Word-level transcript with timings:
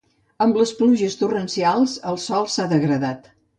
Amb 0.45 0.55
les 0.61 0.71
pluges 0.79 1.17
torrencials 1.19 1.95
el 2.13 2.19
sòl 2.25 2.51
s'ha 2.57 2.67
degradat. 2.75 3.33